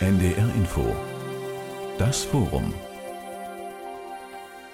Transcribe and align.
NDR 0.00 0.54
Info 0.54 0.94
Das 1.98 2.22
Forum 2.22 2.72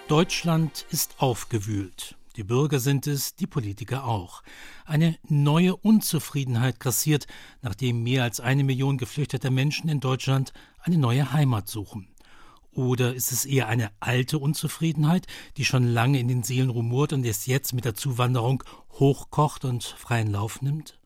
Deutschland 0.06 0.84
ist 0.90 1.14
aufgewühlt. 1.16 2.14
Die 2.36 2.44
Bürger 2.44 2.78
sind 2.78 3.06
es, 3.06 3.34
die 3.34 3.46
Politiker 3.46 4.04
auch. 4.04 4.42
Eine 4.84 5.16
neue 5.26 5.76
Unzufriedenheit 5.76 6.78
grassiert, 6.78 7.26
nachdem 7.62 8.02
mehr 8.02 8.22
als 8.22 8.40
eine 8.40 8.64
Million 8.64 8.98
geflüchteter 8.98 9.50
Menschen 9.50 9.88
in 9.88 10.00
Deutschland 10.00 10.52
eine 10.82 10.98
neue 10.98 11.32
Heimat 11.32 11.70
suchen. 11.70 12.08
Oder 12.72 13.14
ist 13.14 13.32
es 13.32 13.46
eher 13.46 13.68
eine 13.68 13.92
alte 14.00 14.38
Unzufriedenheit, 14.38 15.26
die 15.56 15.64
schon 15.64 15.86
lange 15.86 16.20
in 16.20 16.28
den 16.28 16.42
Seelen 16.42 16.68
rumort 16.68 17.14
und 17.14 17.24
es 17.24 17.46
jetzt 17.46 17.72
mit 17.72 17.86
der 17.86 17.94
Zuwanderung 17.94 18.62
hochkocht 18.90 19.64
und 19.64 19.84
freien 19.84 20.30
Lauf 20.30 20.60
nimmt? 20.60 20.98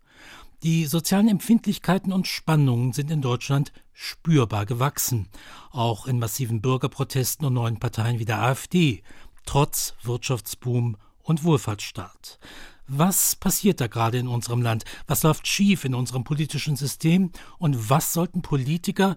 Die 0.65 0.87
sozialen 0.87 1.29
Empfindlichkeiten 1.29 2.13
und 2.13 2.27
Spannungen 2.27 2.93
sind 2.93 3.13
in 3.13 3.23
Deutschland 3.23 3.73
spürbar 3.93 4.67
gewachsen, 4.67 5.29
auch 5.71 6.07
in 6.07 6.19
massiven 6.19 6.61
Bürgerprotesten 6.61 7.47
und 7.47 7.55
neuen 7.55 7.79
Parteien 7.79 8.19
wie 8.19 8.25
der 8.25 8.43
AfD, 8.43 9.03
trotz 9.45 9.95
Wirtschaftsboom 10.03 10.97
und 11.23 11.45
Wohlfahrtsstaat. 11.45 12.41
Was 12.89 13.37
passiert 13.37 13.83
da 13.83 13.87
gerade 13.87 14.19
in 14.19 14.29
unserem 14.29 14.63
Land? 14.63 14.85
Was 15.07 15.23
läuft 15.23 15.47
schief 15.47 15.85
in 15.85 15.95
unserem 15.95 16.25
politischen 16.25 16.75
System? 16.75 17.31
Und 17.59 17.91
was 17.91 18.15
sollten 18.15 18.41
Politiker 18.41 19.15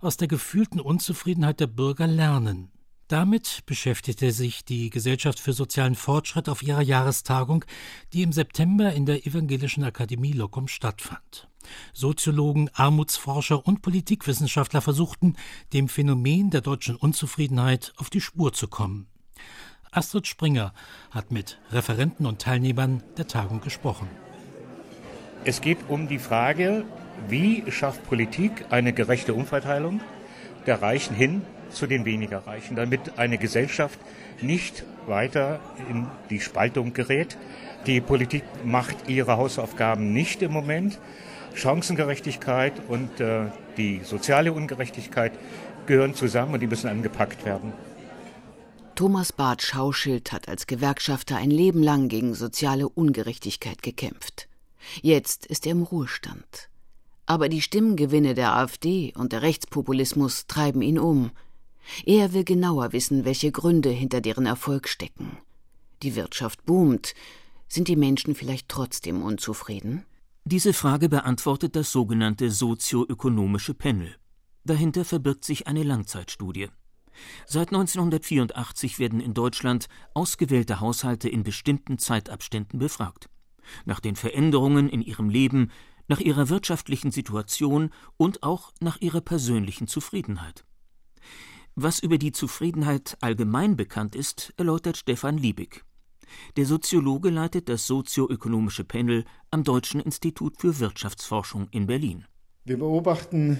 aus 0.00 0.16
der 0.16 0.26
gefühlten 0.26 0.80
Unzufriedenheit 0.80 1.60
der 1.60 1.68
Bürger 1.68 2.08
lernen? 2.08 2.71
Damit 3.12 3.64
beschäftigte 3.66 4.32
sich 4.32 4.64
die 4.64 4.88
Gesellschaft 4.88 5.38
für 5.38 5.52
sozialen 5.52 5.96
Fortschritt 5.96 6.48
auf 6.48 6.62
ihrer 6.62 6.80
Jahrestagung, 6.80 7.62
die 8.14 8.22
im 8.22 8.32
September 8.32 8.90
in 8.94 9.04
der 9.04 9.26
Evangelischen 9.26 9.84
Akademie 9.84 10.32
Locum 10.32 10.66
stattfand. 10.66 11.46
Soziologen, 11.92 12.70
Armutsforscher 12.72 13.66
und 13.66 13.82
Politikwissenschaftler 13.82 14.80
versuchten, 14.80 15.36
dem 15.74 15.90
Phänomen 15.90 16.48
der 16.48 16.62
deutschen 16.62 16.96
Unzufriedenheit 16.96 17.92
auf 17.98 18.08
die 18.08 18.22
Spur 18.22 18.54
zu 18.54 18.66
kommen. 18.66 19.06
Astrid 19.90 20.26
Springer 20.26 20.72
hat 21.10 21.30
mit 21.32 21.58
Referenten 21.70 22.24
und 22.24 22.40
Teilnehmern 22.40 23.02
der 23.18 23.28
Tagung 23.28 23.60
gesprochen. 23.60 24.08
Es 25.44 25.60
geht 25.60 25.80
um 25.88 26.08
die 26.08 26.18
Frage, 26.18 26.86
wie 27.28 27.70
schafft 27.70 28.04
Politik 28.04 28.64
eine 28.70 28.94
gerechte 28.94 29.34
Umverteilung 29.34 30.00
der 30.64 30.80
Reichen 30.80 31.14
hin 31.14 31.42
zu 31.74 31.86
den 31.86 32.04
weniger 32.04 32.46
Reichen, 32.46 32.76
damit 32.76 33.18
eine 33.18 33.38
Gesellschaft 33.38 33.98
nicht 34.40 34.84
weiter 35.06 35.60
in 35.88 36.06
die 36.30 36.40
Spaltung 36.40 36.92
gerät. 36.92 37.36
Die 37.86 38.00
Politik 38.00 38.44
macht 38.64 39.08
ihre 39.08 39.36
Hausaufgaben 39.36 40.12
nicht 40.12 40.42
im 40.42 40.52
Moment. 40.52 40.98
Chancengerechtigkeit 41.54 42.72
und 42.88 43.20
äh, 43.20 43.46
die 43.76 44.00
soziale 44.04 44.52
Ungerechtigkeit 44.52 45.32
gehören 45.86 46.14
zusammen 46.14 46.54
und 46.54 46.60
die 46.60 46.66
müssen 46.66 46.88
angepackt 46.88 47.44
werden. 47.44 47.72
Thomas 48.94 49.32
Barth 49.32 49.62
Schauschild 49.62 50.32
hat 50.32 50.48
als 50.48 50.66
Gewerkschafter 50.66 51.36
ein 51.36 51.50
Leben 51.50 51.82
lang 51.82 52.08
gegen 52.08 52.34
soziale 52.34 52.88
Ungerechtigkeit 52.88 53.82
gekämpft. 53.82 54.48
Jetzt 55.00 55.46
ist 55.46 55.66
er 55.66 55.72
im 55.72 55.82
Ruhestand. 55.82 56.68
Aber 57.24 57.48
die 57.48 57.62
Stimmengewinne 57.62 58.34
der 58.34 58.54
AfD 58.54 59.12
und 59.16 59.32
der 59.32 59.42
Rechtspopulismus 59.42 60.46
treiben 60.46 60.82
ihn 60.82 60.98
um. 60.98 61.30
Er 62.04 62.32
will 62.32 62.44
genauer 62.44 62.92
wissen, 62.92 63.24
welche 63.24 63.52
Gründe 63.52 63.90
hinter 63.90 64.20
deren 64.20 64.46
Erfolg 64.46 64.88
stecken. 64.88 65.38
Die 66.02 66.16
Wirtschaft 66.16 66.64
boomt. 66.64 67.14
Sind 67.68 67.88
die 67.88 67.96
Menschen 67.96 68.34
vielleicht 68.34 68.68
trotzdem 68.68 69.22
unzufrieden? 69.22 70.04
Diese 70.44 70.72
Frage 70.72 71.08
beantwortet 71.08 71.76
das 71.76 71.92
sogenannte 71.92 72.50
sozioökonomische 72.50 73.74
Panel. 73.74 74.16
Dahinter 74.64 75.04
verbirgt 75.04 75.44
sich 75.44 75.66
eine 75.66 75.82
Langzeitstudie. 75.82 76.68
Seit 77.46 77.68
1984 77.68 78.98
werden 78.98 79.20
in 79.20 79.34
Deutschland 79.34 79.88
ausgewählte 80.14 80.80
Haushalte 80.80 81.28
in 81.28 81.42
bestimmten 81.42 81.98
Zeitabständen 81.98 82.78
befragt. 82.78 83.28
Nach 83.84 84.00
den 84.00 84.16
Veränderungen 84.16 84.88
in 84.88 85.02
ihrem 85.02 85.28
Leben, 85.28 85.70
nach 86.08 86.20
ihrer 86.20 86.48
wirtschaftlichen 86.48 87.10
Situation 87.10 87.90
und 88.16 88.42
auch 88.42 88.72
nach 88.80 89.00
ihrer 89.00 89.20
persönlichen 89.20 89.86
Zufriedenheit. 89.86 90.64
Was 91.74 92.00
über 92.00 92.18
die 92.18 92.32
Zufriedenheit 92.32 93.16
allgemein 93.22 93.76
bekannt 93.76 94.14
ist, 94.14 94.52
erläutert 94.58 94.98
Stefan 94.98 95.38
Liebig. 95.38 95.84
Der 96.58 96.66
Soziologe 96.66 97.30
leitet 97.30 97.70
das 97.70 97.86
sozioökonomische 97.86 98.84
Panel 98.84 99.24
am 99.50 99.64
Deutschen 99.64 99.98
Institut 100.00 100.58
für 100.58 100.80
Wirtschaftsforschung 100.80 101.68
in 101.70 101.86
Berlin. 101.86 102.26
Wir 102.66 102.78
beobachten 102.78 103.58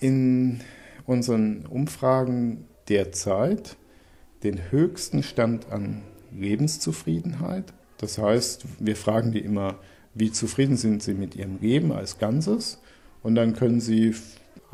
in 0.00 0.62
unseren 1.06 1.66
Umfragen 1.66 2.66
derzeit 2.88 3.76
den 4.42 4.72
höchsten 4.72 5.22
Stand 5.22 5.70
an 5.70 6.02
Lebenszufriedenheit. 6.32 7.72
Das 7.98 8.18
heißt, 8.18 8.66
wir 8.80 8.96
fragen 8.96 9.30
die 9.30 9.38
immer, 9.40 9.78
wie 10.12 10.32
zufrieden 10.32 10.76
sind 10.76 11.04
sie 11.04 11.14
mit 11.14 11.36
ihrem 11.36 11.60
Leben 11.60 11.92
als 11.92 12.18
Ganzes? 12.18 12.80
Und 13.22 13.36
dann 13.36 13.54
können 13.54 13.80
sie 13.80 14.12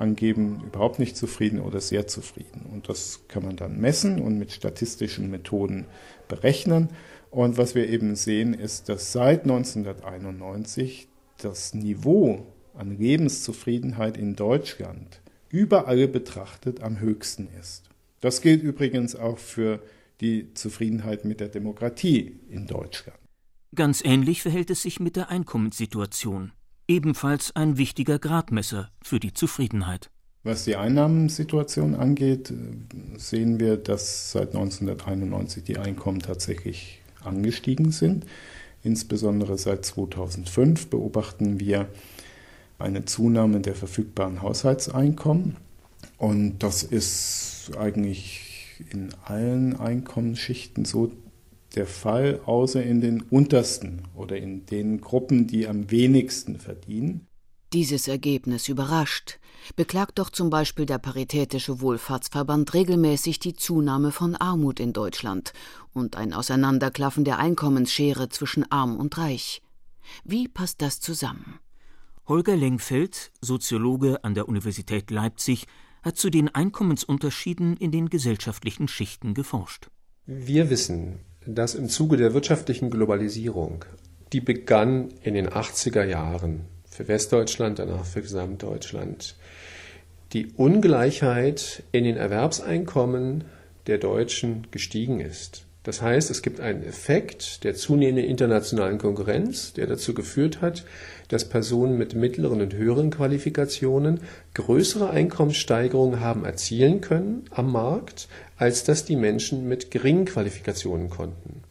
angeben, 0.00 0.62
überhaupt 0.66 0.98
nicht 0.98 1.16
zufrieden 1.16 1.60
oder 1.60 1.80
sehr 1.80 2.06
zufrieden. 2.06 2.66
Und 2.72 2.88
das 2.88 3.20
kann 3.28 3.44
man 3.44 3.56
dann 3.56 3.80
messen 3.80 4.20
und 4.20 4.38
mit 4.38 4.52
statistischen 4.52 5.30
Methoden 5.30 5.86
berechnen. 6.28 6.88
Und 7.30 7.58
was 7.58 7.74
wir 7.74 7.88
eben 7.88 8.16
sehen, 8.16 8.54
ist, 8.54 8.88
dass 8.88 9.12
seit 9.12 9.42
1991 9.42 11.08
das 11.38 11.74
Niveau 11.74 12.46
an 12.74 12.98
Lebenszufriedenheit 12.98 14.16
in 14.16 14.36
Deutschland 14.36 15.20
überall 15.48 16.08
betrachtet 16.08 16.82
am 16.82 17.00
höchsten 17.00 17.48
ist. 17.58 17.90
Das 18.20 18.40
gilt 18.40 18.62
übrigens 18.62 19.16
auch 19.16 19.38
für 19.38 19.82
die 20.20 20.52
Zufriedenheit 20.54 21.24
mit 21.24 21.40
der 21.40 21.48
Demokratie 21.48 22.38
in 22.48 22.66
Deutschland. 22.66 23.18
Ganz 23.74 24.04
ähnlich 24.04 24.42
verhält 24.42 24.70
es 24.70 24.82
sich 24.82 25.00
mit 25.00 25.16
der 25.16 25.30
Einkommenssituation, 25.30 26.52
ebenfalls 26.90 27.54
ein 27.54 27.78
wichtiger 27.78 28.18
Gradmesser 28.18 28.90
für 29.00 29.20
die 29.20 29.32
Zufriedenheit. 29.32 30.10
Was 30.42 30.64
die 30.64 30.74
Einnahmensituation 30.74 31.94
angeht, 31.94 32.52
sehen 33.16 33.60
wir, 33.60 33.76
dass 33.76 34.32
seit 34.32 34.48
1991 34.56 35.62
die 35.62 35.78
Einkommen 35.78 36.18
tatsächlich 36.18 37.00
angestiegen 37.22 37.92
sind. 37.92 38.26
Insbesondere 38.82 39.56
seit 39.56 39.84
2005 39.84 40.88
beobachten 40.88 41.60
wir 41.60 41.86
eine 42.78 43.04
Zunahme 43.04 43.60
der 43.60 43.76
verfügbaren 43.76 44.42
Haushaltseinkommen. 44.42 45.56
Und 46.18 46.58
das 46.60 46.82
ist 46.82 47.70
eigentlich 47.78 48.80
in 48.90 49.10
allen 49.24 49.78
Einkommensschichten 49.78 50.84
so 50.84 51.12
der 51.76 51.86
Fall, 51.86 52.40
außer 52.44 52.82
in 52.82 53.00
den 53.00 53.22
untersten 53.22 54.02
oder 54.14 54.36
in 54.36 54.66
den 54.66 55.00
Gruppen, 55.00 55.46
die 55.46 55.66
am 55.66 55.90
wenigsten 55.90 56.58
verdienen. 56.58 57.26
Dieses 57.72 58.08
Ergebnis 58.08 58.68
überrascht. 58.68 59.38
Beklagt 59.76 60.18
doch 60.18 60.30
zum 60.30 60.50
Beispiel 60.50 60.86
der 60.86 60.98
Paritätische 60.98 61.80
Wohlfahrtsverband 61.80 62.74
regelmäßig 62.74 63.38
die 63.38 63.54
Zunahme 63.54 64.10
von 64.10 64.34
Armut 64.34 64.80
in 64.80 64.92
Deutschland 64.92 65.52
und 65.92 66.16
ein 66.16 66.32
Auseinanderklaffen 66.32 67.24
der 67.24 67.38
Einkommensschere 67.38 68.28
zwischen 68.28 68.70
arm 68.72 68.96
und 68.96 69.16
reich. 69.18 69.62
Wie 70.24 70.48
passt 70.48 70.82
das 70.82 71.00
zusammen? 71.00 71.60
Holger 72.26 72.56
Lengfeld, 72.56 73.32
Soziologe 73.40 74.24
an 74.24 74.34
der 74.34 74.48
Universität 74.48 75.10
Leipzig, 75.10 75.66
hat 76.02 76.16
zu 76.16 76.30
den 76.30 76.48
Einkommensunterschieden 76.48 77.76
in 77.76 77.90
den 77.90 78.08
gesellschaftlichen 78.08 78.88
Schichten 78.88 79.34
geforscht. 79.34 79.90
Wir 80.26 80.70
wissen, 80.70 81.20
dass 81.54 81.74
im 81.74 81.88
Zuge 81.88 82.16
der 82.16 82.34
wirtschaftlichen 82.34 82.90
Globalisierung, 82.90 83.84
die 84.32 84.40
begann 84.40 85.08
in 85.22 85.34
den 85.34 85.48
80er 85.48 86.04
Jahren 86.04 86.62
für 86.88 87.08
Westdeutschland, 87.08 87.78
danach 87.78 88.04
für 88.04 88.22
Gesamtdeutschland, 88.22 89.36
die 90.32 90.48
Ungleichheit 90.56 91.82
in 91.92 92.04
den 92.04 92.16
Erwerbseinkommen 92.16 93.44
der 93.86 93.98
Deutschen 93.98 94.68
gestiegen 94.70 95.20
ist. 95.20 95.64
Das 95.82 96.02
heißt, 96.02 96.30
es 96.30 96.42
gibt 96.42 96.60
einen 96.60 96.84
Effekt 96.84 97.64
der 97.64 97.74
zunehmenden 97.74 98.26
internationalen 98.26 98.98
Konkurrenz, 98.98 99.72
der 99.72 99.86
dazu 99.86 100.12
geführt 100.12 100.60
hat, 100.60 100.84
dass 101.30 101.48
Personen 101.48 101.96
mit 101.96 102.14
mittleren 102.14 102.60
und 102.60 102.74
höheren 102.74 103.10
Qualifikationen 103.10 104.20
größere 104.54 105.10
Einkommenssteigerungen 105.10 106.20
haben 106.20 106.44
erzielen 106.44 107.00
können 107.00 107.44
am 107.50 107.72
Markt, 107.72 108.28
als 108.56 108.84
das 108.84 109.04
die 109.04 109.16
Menschen 109.16 109.68
mit 109.68 109.90
geringen 109.90 110.26
Qualifikationen 110.26 111.08
konnten. 111.08 111.62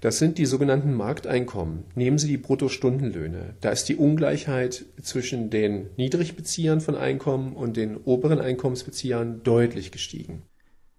Das 0.00 0.18
sind 0.18 0.38
die 0.38 0.46
sogenannten 0.46 0.94
Markteinkommen. 0.94 1.84
Nehmen 1.94 2.18
Sie 2.18 2.28
die 2.28 2.38
Bruttostundenlöhne. 2.38 3.54
Da 3.60 3.70
ist 3.70 3.84
die 3.84 3.96
Ungleichheit 3.96 4.86
zwischen 5.02 5.50
den 5.50 5.90
Niedrigbeziehern 5.98 6.80
von 6.80 6.94
Einkommen 6.94 7.54
und 7.54 7.76
den 7.76 7.98
oberen 7.98 8.40
Einkommensbeziehern 8.40 9.42
deutlich 9.42 9.90
gestiegen. 9.92 10.42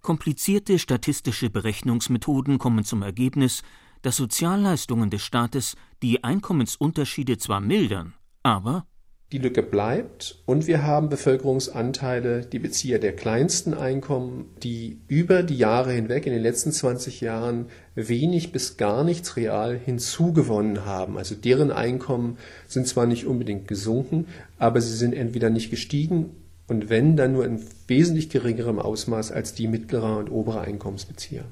Komplizierte 0.01 0.77
statistische 0.77 1.49
Berechnungsmethoden 1.49 2.59
kommen 2.59 2.83
zum 2.83 3.01
Ergebnis, 3.01 3.63
dass 4.01 4.17
Sozialleistungen 4.17 5.09
des 5.09 5.21
Staates 5.21 5.75
die 6.01 6.23
Einkommensunterschiede 6.23 7.37
zwar 7.37 7.59
mildern, 7.59 8.13
aber 8.43 8.85
Die 9.31 9.37
Lücke 9.37 9.63
bleibt 9.63 10.43
und 10.45 10.67
wir 10.67 10.83
haben 10.83 11.07
Bevölkerungsanteile, 11.07 12.45
die 12.45 12.59
Bezieher 12.59 12.99
der 12.99 13.15
kleinsten 13.15 13.73
Einkommen, 13.73 14.49
die 14.61 14.99
über 15.07 15.41
die 15.41 15.57
Jahre 15.57 15.93
hinweg 15.93 16.25
in 16.25 16.33
den 16.33 16.41
letzten 16.41 16.73
20 16.73 17.21
Jahren 17.21 17.67
wenig 17.95 18.51
bis 18.51 18.75
gar 18.75 19.05
nichts 19.05 19.37
real 19.37 19.77
hinzugewonnen 19.77 20.85
haben. 20.85 21.17
Also 21.17 21.35
deren 21.35 21.71
Einkommen 21.71 22.37
sind 22.67 22.87
zwar 22.87 23.05
nicht 23.05 23.25
unbedingt 23.25 23.69
gesunken, 23.69 24.27
aber 24.57 24.81
sie 24.81 24.95
sind 24.97 25.13
entweder 25.13 25.49
nicht 25.49 25.69
gestiegen 25.69 26.31
und 26.67 26.89
wenn, 26.89 27.17
dann 27.17 27.33
nur 27.33 27.45
in 27.45 27.63
wesentlich 27.87 28.29
geringerem 28.29 28.79
Ausmaß 28.79 29.31
als 29.31 29.53
die 29.53 29.67
mittlerer 29.67 30.17
und 30.17 30.29
oberer 30.29 30.61
Einkommensbezieher. 30.61 31.43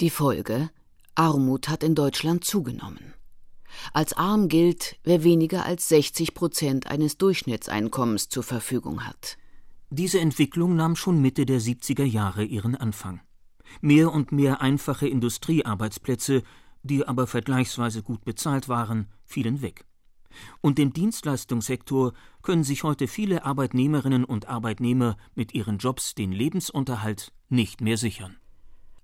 Die 0.00 0.10
Folge 0.10 0.70
Armut 1.18 1.68
hat 1.68 1.82
in 1.82 1.96
Deutschland 1.96 2.44
zugenommen. 2.44 3.12
Als 3.92 4.12
arm 4.12 4.48
gilt, 4.48 4.96
wer 5.02 5.24
weniger 5.24 5.64
als 5.64 5.88
60 5.88 6.32
Prozent 6.32 6.86
eines 6.86 7.18
Durchschnittseinkommens 7.18 8.28
zur 8.28 8.44
Verfügung 8.44 9.04
hat. 9.04 9.36
Diese 9.90 10.20
Entwicklung 10.20 10.76
nahm 10.76 10.94
schon 10.94 11.20
Mitte 11.20 11.44
der 11.44 11.60
70er 11.60 12.04
Jahre 12.04 12.44
ihren 12.44 12.76
Anfang. 12.76 13.20
Mehr 13.80 14.12
und 14.12 14.30
mehr 14.30 14.60
einfache 14.60 15.08
Industriearbeitsplätze, 15.08 16.42
die 16.82 17.06
aber 17.06 17.26
vergleichsweise 17.26 18.02
gut 18.02 18.24
bezahlt 18.24 18.68
waren, 18.68 19.08
fielen 19.24 19.60
weg. 19.60 19.86
Und 20.60 20.78
im 20.78 20.92
Dienstleistungssektor 20.92 22.12
können 22.42 22.62
sich 22.62 22.84
heute 22.84 23.08
viele 23.08 23.44
Arbeitnehmerinnen 23.44 24.24
und 24.24 24.46
Arbeitnehmer 24.46 25.16
mit 25.34 25.52
ihren 25.52 25.78
Jobs 25.78 26.14
den 26.14 26.30
Lebensunterhalt 26.30 27.32
nicht 27.48 27.80
mehr 27.80 27.96
sichern. 27.96 28.36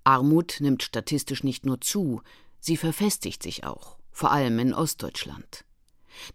Armut 0.05 0.57
nimmt 0.61 0.83
statistisch 0.83 1.43
nicht 1.43 1.65
nur 1.65 1.81
zu, 1.81 2.21
sie 2.61 2.77
verfestigt 2.77 3.43
sich 3.43 3.65
auch 3.65 3.97
vor 4.15 4.31
allem 4.31 4.59
in 4.59 4.73
Ostdeutschland. 4.73 5.65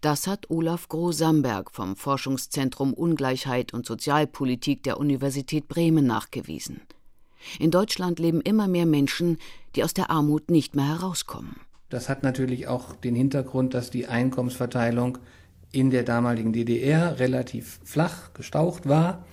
Das 0.01 0.27
hat 0.27 0.51
Olaf 0.51 0.87
Groh-Samberg 0.87 1.71
vom 1.71 1.95
Forschungszentrum 1.95 2.93
Ungleichheit 2.93 3.73
und 3.73 3.87
Sozialpolitik 3.87 4.83
der 4.83 4.99
Universität 4.99 5.67
Bremen 5.67 6.05
nachgewiesen. 6.05 6.81
In 7.57 7.71
Deutschland 7.71 8.19
leben 8.19 8.41
immer 8.41 8.67
mehr 8.67 8.85
Menschen, 8.85 9.39
die 9.75 9.83
aus 9.83 9.95
der 9.95 10.11
Armut 10.11 10.51
nicht 10.51 10.75
mehr 10.75 10.89
herauskommen. 10.89 11.55
Das 11.89 12.07
hat 12.07 12.21
natürlich 12.21 12.67
auch 12.67 12.95
den 12.95 13.15
Hintergrund, 13.15 13.73
dass 13.73 13.89
die 13.89 14.05
Einkommensverteilung 14.05 15.17
in 15.71 15.89
der 15.89 16.03
damaligen 16.03 16.53
DDR 16.53 17.17
relativ 17.19 17.79
flach 17.83 18.33
gestaucht 18.33 18.87
war. 18.87 19.25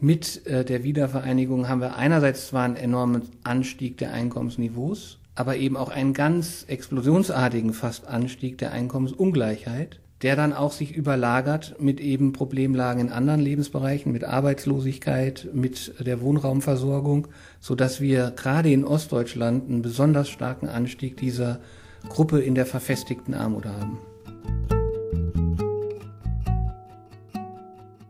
Mit 0.00 0.46
äh, 0.46 0.64
der 0.64 0.84
Wiedervereinigung 0.84 1.68
haben 1.68 1.80
wir 1.80 1.96
einerseits 1.96 2.48
zwar 2.48 2.64
einen 2.64 2.76
enormen 2.76 3.22
Anstieg 3.42 3.98
der 3.98 4.12
Einkommensniveaus, 4.12 5.18
aber 5.34 5.56
eben 5.56 5.76
auch 5.76 5.88
einen 5.88 6.12
ganz 6.12 6.64
explosionsartigen 6.68 7.72
fast 7.72 8.06
Anstieg 8.06 8.58
der 8.58 8.72
Einkommensungleichheit, 8.72 10.00
der 10.22 10.36
dann 10.36 10.52
auch 10.52 10.72
sich 10.72 10.94
überlagert 10.94 11.76
mit 11.80 12.00
eben 12.00 12.32
Problemlagen 12.32 13.00
in 13.00 13.12
anderen 13.12 13.40
Lebensbereichen, 13.40 14.12
mit 14.12 14.24
Arbeitslosigkeit, 14.24 15.48
mit 15.52 15.94
der 16.04 16.20
Wohnraumversorgung, 16.20 17.28
so 17.60 17.74
dass 17.74 18.00
wir 18.00 18.32
gerade 18.36 18.72
in 18.72 18.84
Ostdeutschland 18.84 19.68
einen 19.68 19.82
besonders 19.82 20.28
starken 20.28 20.68
Anstieg 20.68 21.16
dieser 21.16 21.60
Gruppe 22.08 22.40
in 22.40 22.54
der 22.54 22.66
verfestigten 22.66 23.34
Armut 23.34 23.66
haben. 23.66 23.98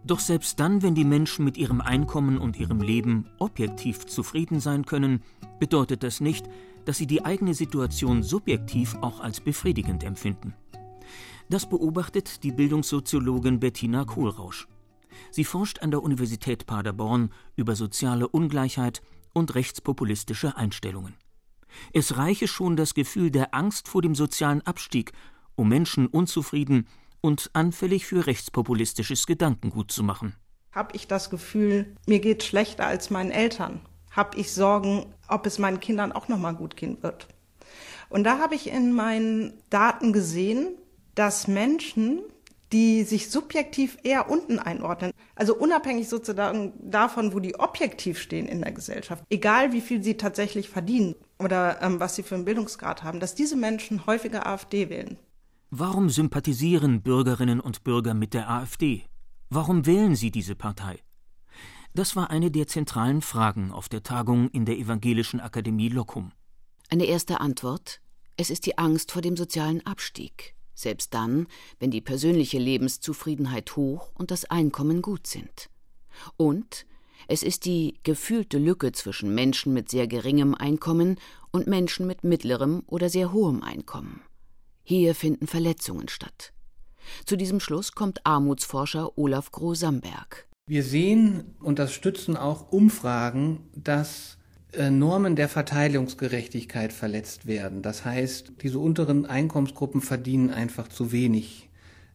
Doch 0.06 0.20
selbst 0.20 0.60
dann, 0.60 0.82
wenn 0.82 0.94
die 0.94 1.04
Menschen 1.04 1.44
mit 1.44 1.56
ihrem 1.56 1.80
Einkommen 1.80 2.36
und 2.36 2.58
ihrem 2.58 2.80
Leben 2.82 3.26
objektiv 3.38 4.04
zufrieden 4.04 4.60
sein 4.60 4.84
können, 4.84 5.22
bedeutet 5.58 6.02
das 6.02 6.20
nicht, 6.20 6.46
dass 6.84 6.98
sie 6.98 7.06
die 7.06 7.24
eigene 7.24 7.54
Situation 7.54 8.22
subjektiv 8.22 8.96
auch 9.00 9.20
als 9.20 9.40
befriedigend 9.40 10.04
empfinden. 10.04 10.54
Das 11.48 11.68
beobachtet 11.68 12.42
die 12.42 12.52
Bildungssoziologin 12.52 13.60
Bettina 13.60 14.04
Kohlrausch. 14.04 14.68
Sie 15.30 15.44
forscht 15.44 15.80
an 15.80 15.90
der 15.90 16.02
Universität 16.02 16.66
Paderborn 16.66 17.30
über 17.56 17.74
soziale 17.74 18.28
Ungleichheit 18.28 19.02
und 19.32 19.54
rechtspopulistische 19.54 20.56
Einstellungen. 20.56 21.14
Es 21.92 22.16
reiche 22.18 22.46
schon 22.46 22.76
das 22.76 22.94
Gefühl 22.94 23.30
der 23.30 23.54
Angst 23.54 23.88
vor 23.88 24.02
dem 24.02 24.14
sozialen 24.14 24.60
Abstieg, 24.62 25.12
um 25.56 25.68
Menschen 25.68 26.06
unzufrieden 26.06 26.86
und 27.24 27.50
anfällig 27.54 28.06
für 28.06 28.26
rechtspopulistisches 28.26 29.26
Gedankengut 29.26 29.90
zu 29.90 30.02
machen. 30.02 30.36
Habe 30.72 30.94
ich 30.94 31.08
das 31.08 31.30
Gefühl, 31.30 31.96
mir 32.06 32.20
geht 32.20 32.42
schlechter 32.42 32.86
als 32.86 33.10
meinen 33.10 33.30
Eltern 33.30 33.80
habe 34.14 34.38
ich 34.38 34.52
Sorgen, 34.52 35.06
ob 35.28 35.46
es 35.46 35.58
meinen 35.58 35.80
Kindern 35.80 36.12
auch 36.12 36.28
noch 36.28 36.38
mal 36.38 36.54
gut 36.54 36.76
gehen 36.76 37.02
wird. 37.02 37.26
Und 38.08 38.24
da 38.24 38.38
habe 38.38 38.54
ich 38.54 38.70
in 38.70 38.92
meinen 38.92 39.54
Daten 39.70 40.12
gesehen, 40.12 40.76
dass 41.14 41.48
Menschen, 41.48 42.20
die 42.72 43.02
sich 43.02 43.30
subjektiv 43.30 43.98
eher 44.02 44.30
unten 44.30 44.58
einordnen, 44.58 45.12
also 45.34 45.56
unabhängig 45.56 46.08
sozusagen 46.08 46.72
davon, 46.78 47.32
wo 47.32 47.40
die 47.40 47.58
objektiv 47.58 48.18
stehen 48.18 48.46
in 48.46 48.62
der 48.62 48.72
Gesellschaft, 48.72 49.24
egal 49.30 49.72
wie 49.72 49.80
viel 49.80 50.02
sie 50.02 50.16
tatsächlich 50.16 50.68
verdienen 50.68 51.14
oder 51.38 51.82
ähm, 51.82 52.00
was 52.00 52.16
sie 52.16 52.22
für 52.22 52.34
einen 52.34 52.44
Bildungsgrad 52.44 53.02
haben, 53.02 53.20
dass 53.20 53.34
diese 53.34 53.56
Menschen 53.56 54.06
häufiger 54.06 54.46
AfD 54.46 54.88
wählen. 54.90 55.18
Warum 55.76 56.08
sympathisieren 56.08 57.02
Bürgerinnen 57.02 57.58
und 57.58 57.82
Bürger 57.82 58.14
mit 58.14 58.32
der 58.32 58.48
AfD? 58.48 59.06
Warum 59.50 59.86
wählen 59.86 60.14
sie 60.14 60.30
diese 60.30 60.54
Partei? 60.54 61.00
Das 61.94 62.14
war 62.14 62.30
eine 62.30 62.52
der 62.52 62.68
zentralen 62.68 63.22
Fragen 63.22 63.72
auf 63.72 63.88
der 63.88 64.04
Tagung 64.04 64.48
in 64.50 64.66
der 64.66 64.78
Evangelischen 64.78 65.40
Akademie 65.40 65.88
Locum. 65.88 66.30
Eine 66.90 67.06
erste 67.06 67.40
Antwort 67.40 68.00
es 68.36 68.50
ist 68.50 68.66
die 68.66 68.78
Angst 68.78 69.10
vor 69.10 69.20
dem 69.20 69.36
sozialen 69.36 69.84
Abstieg, 69.84 70.54
selbst 70.76 71.12
dann, 71.12 71.48
wenn 71.80 71.90
die 71.90 72.00
persönliche 72.00 72.58
Lebenszufriedenheit 72.58 73.74
hoch 73.74 74.12
und 74.14 74.30
das 74.30 74.44
Einkommen 74.44 75.02
gut 75.02 75.26
sind. 75.26 75.70
Und 76.36 76.86
es 77.26 77.42
ist 77.42 77.64
die 77.64 77.98
gefühlte 78.04 78.58
Lücke 78.58 78.92
zwischen 78.92 79.34
Menschen 79.34 79.72
mit 79.72 79.90
sehr 79.90 80.06
geringem 80.06 80.54
Einkommen 80.54 81.18
und 81.50 81.66
Menschen 81.66 82.06
mit 82.06 82.22
mittlerem 82.22 82.84
oder 82.86 83.08
sehr 83.08 83.32
hohem 83.32 83.60
Einkommen. 83.64 84.22
Hier 84.86 85.14
finden 85.14 85.46
Verletzungen 85.46 86.08
statt. 86.08 86.52
Zu 87.24 87.36
diesem 87.36 87.58
Schluss 87.58 87.92
kommt 87.92 88.20
Armutsforscher 88.24 89.16
Olaf 89.16 89.50
Groh-Samberg. 89.50 90.46
Wir 90.66 90.82
sehen, 90.82 91.54
und 91.60 91.78
das 91.78 91.94
stützen 91.94 92.36
auch 92.36 92.70
Umfragen, 92.70 93.60
dass 93.74 94.36
äh, 94.72 94.90
Normen 94.90 95.36
der 95.36 95.48
Verteilungsgerechtigkeit 95.48 96.92
verletzt 96.92 97.46
werden. 97.46 97.80
Das 97.80 98.04
heißt, 98.04 98.52
diese 98.62 98.78
unteren 98.78 99.24
Einkommensgruppen 99.24 100.02
verdienen 100.02 100.50
einfach 100.50 100.88
zu 100.88 101.12
wenig. 101.12 101.70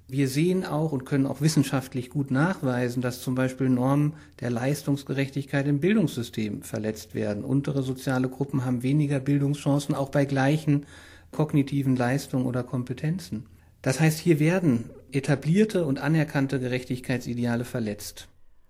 Wir 0.07 0.27
sehen 0.27 0.63
auch 0.63 0.92
und 0.92 1.06
können 1.06 1.25
auch 1.25 1.42
wissenschaftlich 1.42 2.12
gut 2.12 2.30
nachweisen, 2.30 3.01
dass 3.01 3.22
zum 3.22 3.33
Beispiel 3.33 3.70
Normen 3.70 4.13
der 4.41 4.51
Leistungsgerechtigkeit 4.51 5.67
im 5.67 5.79
Bildungssystem 5.79 6.62
verletzt 6.62 7.15
werden. 7.15 7.43
Untere 7.43 7.82
soziale 7.82 8.29
Gruppen 8.29 8.63
haben 8.63 8.84
weniger 8.84 9.20
Bildungschancen, 9.20 9.96
auch 9.96 10.10
bei 10.10 10.25
gleichen 10.25 10.86
kognitiven 11.31 11.95
Leistungen 11.95 12.45
oder 12.45 12.63
Kompetenzen. 12.63 13.45
Das 13.81 14.00
heißt, 14.00 14.19
hier 14.19 14.39
werden 14.39 14.89
etablierte 15.12 15.86
und 15.86 16.00
anerkannte 16.00 16.59
Gerechtigkeitsideale 16.59 17.65
verletzt. 17.65 18.27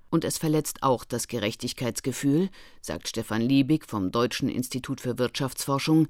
Und 0.09 0.25
es 0.25 0.37
verletzt 0.37 0.81
auch 0.81 1.05
das 1.05 1.27
Gerechtigkeitsgefühl, 1.27 2.49
sagt 2.81 3.07
Stefan 3.07 3.41
Liebig 3.41 3.85
vom 3.85 4.11
Deutschen 4.11 4.49
Institut 4.49 5.01
für 5.01 5.17
Wirtschaftsforschung, 5.17 6.07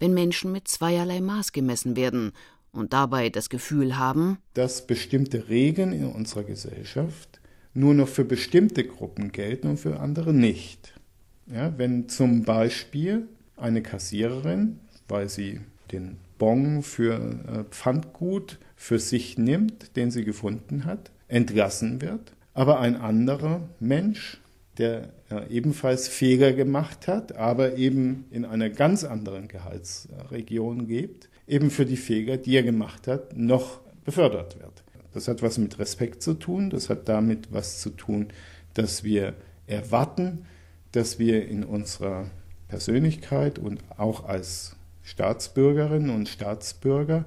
wenn 0.00 0.14
Menschen 0.14 0.50
mit 0.50 0.66
zweierlei 0.66 1.20
Maß 1.20 1.52
gemessen 1.52 1.96
werden 1.96 2.32
und 2.72 2.92
dabei 2.92 3.30
das 3.30 3.48
Gefühl 3.48 3.96
haben, 3.96 4.38
dass 4.54 4.86
bestimmte 4.86 5.48
Regeln 5.48 5.92
in 5.92 6.06
unserer 6.06 6.42
Gesellschaft 6.42 7.40
nur 7.72 7.94
noch 7.94 8.08
für 8.08 8.24
bestimmte 8.24 8.84
Gruppen 8.84 9.32
gelten 9.32 9.68
und 9.68 9.76
für 9.78 10.00
andere 10.00 10.32
nicht. 10.32 10.94
Ja, 11.46 11.72
wenn 11.78 12.08
zum 12.08 12.42
Beispiel 12.42 13.28
eine 13.56 13.82
Kassiererin, 13.82 14.80
weil 15.08 15.28
sie 15.28 15.60
den 15.92 16.18
Bon 16.38 16.82
für 16.82 17.14
äh, 17.14 17.64
Pfandgut 17.70 18.58
für 18.74 18.98
sich 18.98 19.38
nimmt, 19.38 19.96
den 19.96 20.10
sie 20.10 20.24
gefunden 20.24 20.84
hat, 20.84 21.10
entlassen 21.28 22.02
wird, 22.02 22.32
aber 22.54 22.80
ein 22.80 22.96
anderer 22.96 23.68
Mensch, 23.80 24.40
der 24.78 25.12
ja, 25.30 25.46
ebenfalls 25.46 26.08
Feger 26.08 26.52
gemacht 26.52 27.08
hat, 27.08 27.36
aber 27.36 27.76
eben 27.76 28.26
in 28.30 28.44
einer 28.44 28.70
ganz 28.70 29.04
anderen 29.04 29.48
Gehaltsregion 29.48 30.86
lebt, 30.86 31.28
eben 31.46 31.70
für 31.70 31.86
die 31.86 31.96
Feger, 31.96 32.36
die 32.36 32.56
er 32.56 32.62
gemacht 32.62 33.06
hat, 33.06 33.36
noch 33.36 33.80
befördert 34.04 34.60
wird. 34.60 34.84
Das 35.14 35.28
hat 35.28 35.42
was 35.42 35.56
mit 35.56 35.78
Respekt 35.78 36.22
zu 36.22 36.34
tun, 36.34 36.68
das 36.68 36.90
hat 36.90 37.08
damit 37.08 37.52
was 37.52 37.80
zu 37.80 37.90
tun, 37.90 38.28
dass 38.74 39.02
wir 39.02 39.34
erwarten, 39.66 40.44
dass 40.92 41.18
wir 41.18 41.48
in 41.48 41.64
unserer 41.64 42.26
Persönlichkeit 42.68 43.58
und 43.58 43.80
auch 43.96 44.24
als 44.24 44.76
Staatsbürgerinnen 45.06 46.10
und 46.10 46.28
Staatsbürger 46.28 47.24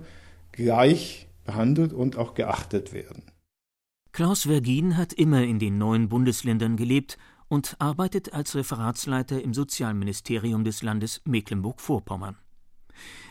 gleich 0.51 1.27
behandelt 1.45 1.93
und 1.93 2.17
auch 2.17 2.33
geachtet 2.33 2.91
werden. 2.91 3.23
Klaus 4.11 4.43
Vergin 4.43 4.97
hat 4.97 5.13
immer 5.13 5.43
in 5.43 5.59
den 5.59 5.77
neuen 5.77 6.09
Bundesländern 6.09 6.75
gelebt 6.75 7.17
und 7.47 7.77
arbeitet 7.79 8.33
als 8.33 8.53
Referatsleiter 8.53 9.41
im 9.41 9.53
Sozialministerium 9.53 10.65
des 10.65 10.83
Landes 10.83 11.21
Mecklenburg-Vorpommern. 11.23 12.35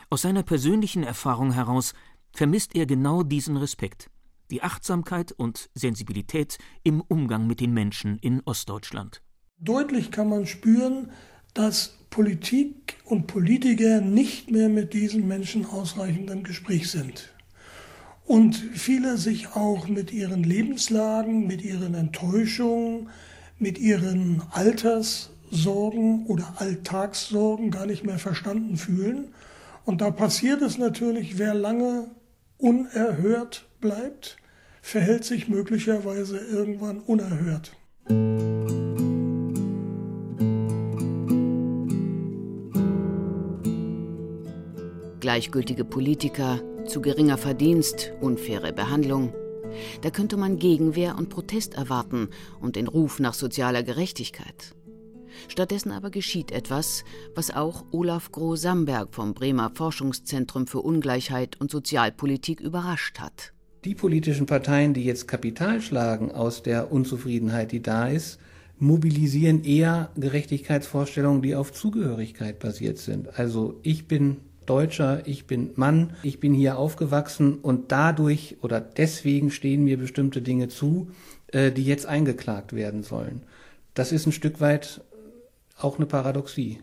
Aus 0.08 0.22
seiner 0.22 0.42
persönlichen 0.42 1.02
Erfahrung 1.02 1.52
heraus 1.52 1.92
vermisst 2.32 2.74
er 2.74 2.86
genau 2.86 3.22
diesen 3.22 3.58
Respekt, 3.58 4.08
die 4.50 4.62
Achtsamkeit 4.62 5.30
und 5.32 5.68
Sensibilität 5.74 6.56
im 6.84 7.02
Umgang 7.02 7.46
mit 7.46 7.60
den 7.60 7.74
Menschen 7.74 8.18
in 8.18 8.40
Ostdeutschland. 8.46 9.20
Deutlich 9.58 10.10
kann 10.10 10.30
man 10.30 10.46
spüren, 10.46 11.10
dass 11.52 11.97
Politik 12.10 12.96
und 13.04 13.26
Politiker 13.26 14.00
nicht 14.00 14.50
mehr 14.50 14.68
mit 14.68 14.92
diesen 14.92 15.28
Menschen 15.28 15.66
ausreichend 15.66 16.30
im 16.30 16.42
Gespräch 16.42 16.90
sind. 16.90 17.32
Und 18.24 18.56
viele 18.56 19.16
sich 19.16 19.48
auch 19.54 19.88
mit 19.88 20.12
ihren 20.12 20.44
Lebenslagen, 20.44 21.46
mit 21.46 21.62
ihren 21.62 21.94
Enttäuschungen, 21.94 23.08
mit 23.58 23.78
ihren 23.78 24.42
Alterssorgen 24.50 26.26
oder 26.26 26.54
Alltagssorgen 26.58 27.70
gar 27.70 27.86
nicht 27.86 28.04
mehr 28.04 28.18
verstanden 28.18 28.76
fühlen. 28.76 29.28
Und 29.84 30.02
da 30.02 30.10
passiert 30.10 30.60
es 30.60 30.76
natürlich, 30.76 31.38
wer 31.38 31.54
lange 31.54 32.10
unerhört 32.58 33.66
bleibt, 33.80 34.36
verhält 34.82 35.24
sich 35.24 35.48
möglicherweise 35.48 36.38
irgendwann 36.38 37.00
unerhört. 37.00 37.72
Gleichgültige 45.28 45.84
Politiker, 45.84 46.62
zu 46.86 47.02
geringer 47.02 47.36
Verdienst, 47.36 48.14
unfaire 48.22 48.72
Behandlung. 48.72 49.34
Da 50.00 50.08
könnte 50.08 50.38
man 50.38 50.58
Gegenwehr 50.58 51.18
und 51.18 51.28
Protest 51.28 51.74
erwarten 51.74 52.30
und 52.62 52.76
den 52.76 52.88
Ruf 52.88 53.20
nach 53.20 53.34
sozialer 53.34 53.82
Gerechtigkeit. 53.82 54.74
Stattdessen 55.46 55.92
aber 55.92 56.08
geschieht 56.08 56.50
etwas, 56.50 57.04
was 57.34 57.50
auch 57.50 57.84
Olaf 57.90 58.32
Groh-Samberg 58.32 59.14
vom 59.14 59.34
Bremer 59.34 59.70
Forschungszentrum 59.74 60.66
für 60.66 60.80
Ungleichheit 60.80 61.60
und 61.60 61.70
Sozialpolitik 61.70 62.60
überrascht 62.60 63.20
hat. 63.20 63.52
Die 63.84 63.94
politischen 63.94 64.46
Parteien, 64.46 64.94
die 64.94 65.04
jetzt 65.04 65.28
Kapital 65.28 65.82
schlagen 65.82 66.32
aus 66.32 66.62
der 66.62 66.90
Unzufriedenheit, 66.90 67.72
die 67.72 67.82
da 67.82 68.08
ist, 68.08 68.38
mobilisieren 68.78 69.62
eher 69.62 70.10
Gerechtigkeitsvorstellungen, 70.16 71.42
die 71.42 71.54
auf 71.54 71.74
Zugehörigkeit 71.74 72.58
basiert 72.60 72.96
sind. 72.96 73.38
Also 73.38 73.78
ich 73.82 74.08
bin 74.08 74.38
Deutscher, 74.68 75.26
ich 75.26 75.46
bin 75.46 75.72
Mann, 75.76 76.16
ich 76.22 76.40
bin 76.40 76.52
hier 76.52 76.78
aufgewachsen 76.78 77.58
und 77.58 77.90
dadurch 77.90 78.56
oder 78.60 78.80
deswegen 78.80 79.50
stehen 79.50 79.84
mir 79.84 79.98
bestimmte 79.98 80.42
Dinge 80.42 80.68
zu, 80.68 81.10
äh, 81.48 81.72
die 81.72 81.84
jetzt 81.84 82.06
eingeklagt 82.06 82.74
werden 82.74 83.02
sollen. 83.02 83.44
Das 83.94 84.12
ist 84.12 84.26
ein 84.26 84.32
Stück 84.32 84.60
weit 84.60 85.00
auch 85.78 85.96
eine 85.96 86.06
Paradoxie. 86.06 86.80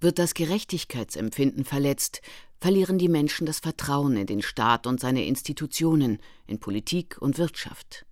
Wird 0.00 0.18
das 0.18 0.34
Gerechtigkeitsempfinden 0.34 1.64
verletzt, 1.64 2.20
verlieren 2.60 2.98
die 2.98 3.08
Menschen 3.08 3.46
das 3.46 3.58
Vertrauen 3.58 4.16
in 4.16 4.26
den 4.26 4.42
Staat 4.42 4.86
und 4.86 5.00
seine 5.00 5.24
Institutionen, 5.24 6.18
in 6.46 6.60
Politik 6.60 7.16
und 7.20 7.38
Wirtschaft. 7.38 8.06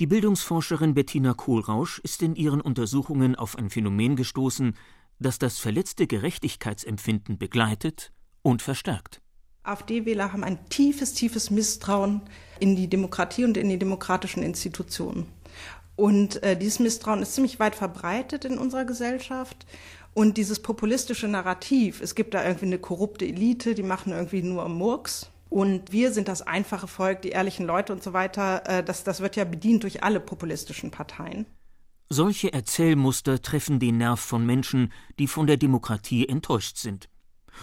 Die 0.00 0.06
Bildungsforscherin 0.06 0.94
Bettina 0.94 1.32
Kohlrausch 1.32 1.98
ist 2.00 2.22
in 2.22 2.34
ihren 2.34 2.60
Untersuchungen 2.60 3.36
auf 3.36 3.56
ein 3.56 3.70
Phänomen 3.70 4.16
gestoßen, 4.16 4.74
das 5.22 5.38
das 5.38 5.58
verletzte 5.58 6.06
Gerechtigkeitsempfinden 6.06 7.38
begleitet 7.38 8.12
und 8.42 8.62
verstärkt. 8.62 9.20
AfD-Wähler 9.64 10.32
haben 10.32 10.44
ein 10.44 10.68
tiefes, 10.68 11.14
tiefes 11.14 11.50
Misstrauen 11.50 12.22
in 12.58 12.74
die 12.74 12.88
Demokratie 12.88 13.44
und 13.44 13.56
in 13.56 13.68
die 13.68 13.78
demokratischen 13.78 14.42
Institutionen. 14.42 15.26
Und 15.94 16.42
äh, 16.42 16.56
dieses 16.56 16.80
Misstrauen 16.80 17.22
ist 17.22 17.34
ziemlich 17.34 17.60
weit 17.60 17.74
verbreitet 17.74 18.44
in 18.44 18.58
unserer 18.58 18.84
Gesellschaft. 18.84 19.66
Und 20.14 20.36
dieses 20.36 20.60
populistische 20.60 21.28
Narrativ, 21.28 22.00
es 22.00 22.14
gibt 22.14 22.34
da 22.34 22.44
irgendwie 22.44 22.66
eine 22.66 22.78
korrupte 22.78 23.24
Elite, 23.24 23.74
die 23.74 23.82
machen 23.82 24.12
irgendwie 24.12 24.42
nur 24.42 24.68
Murks. 24.68 25.30
Und 25.48 25.92
wir 25.92 26.12
sind 26.12 26.28
das 26.28 26.42
einfache 26.42 26.88
Volk, 26.88 27.22
die 27.22 27.30
ehrlichen 27.30 27.66
Leute 27.66 27.92
und 27.92 28.02
so 28.02 28.12
weiter. 28.12 28.62
Äh, 28.66 28.82
das, 28.82 29.04
das 29.04 29.20
wird 29.20 29.36
ja 29.36 29.44
bedient 29.44 29.82
durch 29.84 30.02
alle 30.02 30.20
populistischen 30.20 30.90
Parteien. 30.90 31.46
Solche 32.14 32.52
Erzählmuster 32.52 33.40
treffen 33.40 33.80
den 33.80 33.96
Nerv 33.96 34.20
von 34.20 34.44
Menschen, 34.44 34.92
die 35.18 35.26
von 35.26 35.46
der 35.46 35.56
Demokratie 35.56 36.28
enttäuscht 36.28 36.76
sind. 36.76 37.08